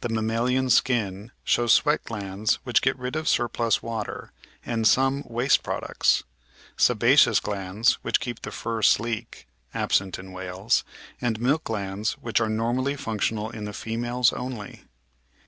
[0.00, 4.32] The mammalian skin shows sweat glands which get rid of surplus water
[4.66, 6.24] and some waste products,
[6.76, 10.82] sebaceous glands which keep the fur sleek (absent in whales),
[11.20, 14.82] and milk glands which are normally functional in the females only.